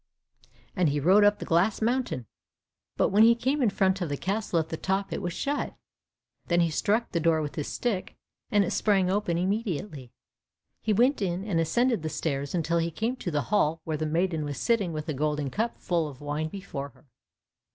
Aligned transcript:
And 0.75 0.89
he 0.89 0.99
rode 0.99 1.23
up 1.23 1.37
the 1.37 1.45
glass 1.45 1.79
mountain, 1.79 2.25
but 2.97 3.09
when 3.09 3.21
he 3.21 3.35
came 3.35 3.61
in 3.61 3.69
front 3.69 4.01
of 4.01 4.09
the 4.09 4.17
castle 4.17 4.57
at 4.57 4.69
the 4.69 4.75
top, 4.75 5.13
it 5.13 5.21
was 5.21 5.31
shut. 5.31 5.75
Then 6.47 6.59
he 6.59 6.71
struck 6.71 7.11
the 7.11 7.19
door 7.19 7.39
with 7.39 7.53
his 7.53 7.67
stick, 7.67 8.15
and 8.49 8.65
it 8.65 8.71
sprang 8.71 9.11
open 9.11 9.37
immediately. 9.37 10.11
He 10.81 10.91
went 10.91 11.21
in 11.21 11.43
and 11.45 11.59
ascended 11.59 12.01
the 12.01 12.09
stairs 12.09 12.55
until 12.55 12.79
he 12.79 12.89
came 12.89 13.15
to 13.17 13.29
the 13.29 13.41
hall 13.53 13.79
where 13.83 13.95
the 13.95 14.07
maiden 14.07 14.43
was 14.43 14.57
sitting 14.57 14.91
with 14.91 15.07
a 15.07 15.13
golden 15.13 15.51
cup 15.51 15.77
full 15.79 16.07
of 16.07 16.19
wine 16.19 16.47
before 16.49 16.89
her. 16.89 17.05